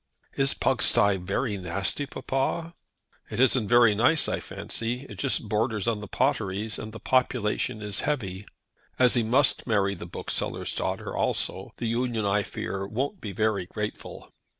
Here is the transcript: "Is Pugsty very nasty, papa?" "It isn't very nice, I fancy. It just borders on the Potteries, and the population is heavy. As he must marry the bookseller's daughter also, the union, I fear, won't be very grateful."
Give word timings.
"Is 0.33 0.55
Pugsty 0.55 1.17
very 1.17 1.57
nasty, 1.57 2.07
papa?" 2.07 2.73
"It 3.29 3.39
isn't 3.39 3.67
very 3.67 3.93
nice, 3.93 4.27
I 4.27 4.39
fancy. 4.39 5.01
It 5.07 5.19
just 5.19 5.47
borders 5.47 5.87
on 5.87 5.99
the 5.99 6.07
Potteries, 6.07 6.79
and 6.79 6.91
the 6.91 6.99
population 6.99 7.83
is 7.83 7.99
heavy. 7.99 8.43
As 8.97 9.13
he 9.13 9.21
must 9.21 9.67
marry 9.67 9.93
the 9.93 10.07
bookseller's 10.07 10.73
daughter 10.73 11.15
also, 11.15 11.69
the 11.77 11.85
union, 11.85 12.25
I 12.25 12.41
fear, 12.41 12.87
won't 12.87 13.21
be 13.21 13.31
very 13.31 13.67
grateful." 13.67 14.31